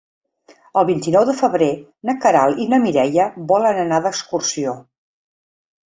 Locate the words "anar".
3.87-4.05